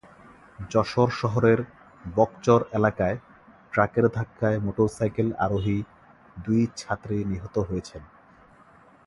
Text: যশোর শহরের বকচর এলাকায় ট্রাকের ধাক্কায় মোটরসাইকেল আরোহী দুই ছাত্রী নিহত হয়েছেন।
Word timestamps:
যশোর 0.69 1.09
শহরের 1.11 1.59
বকচর 2.11 2.59
এলাকায় 2.73 3.17
ট্রাকের 3.71 4.05
ধাক্কায় 4.13 4.57
মোটরসাইকেল 4.59 5.27
আরোহী 5.39 5.77
দুই 6.37 6.61
ছাত্রী 6.77 7.17
নিহত 7.23 7.55
হয়েছেন। 7.59 8.01